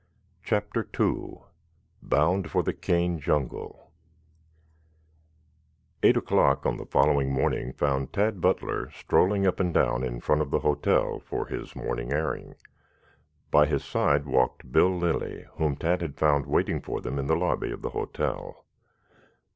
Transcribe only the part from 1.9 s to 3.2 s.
BOUND FOR THE CANE